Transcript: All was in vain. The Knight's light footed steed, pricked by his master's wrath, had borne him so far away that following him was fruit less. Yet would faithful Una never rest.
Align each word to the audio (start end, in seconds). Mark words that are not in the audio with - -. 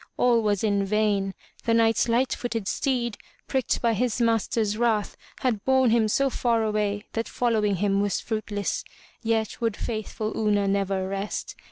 All 0.17 0.41
was 0.41 0.63
in 0.63 0.83
vain. 0.83 1.35
The 1.65 1.75
Knight's 1.75 2.09
light 2.09 2.33
footed 2.33 2.67
steed, 2.67 3.19
pricked 3.47 3.83
by 3.83 3.93
his 3.93 4.19
master's 4.19 4.75
wrath, 4.75 5.15
had 5.41 5.63
borne 5.63 5.91
him 5.91 6.07
so 6.07 6.27
far 6.31 6.63
away 6.63 7.05
that 7.13 7.29
following 7.29 7.75
him 7.75 8.01
was 8.01 8.19
fruit 8.19 8.49
less. 8.49 8.83
Yet 9.21 9.61
would 9.61 9.77
faithful 9.77 10.33
Una 10.35 10.67
never 10.67 11.07
rest. 11.07 11.55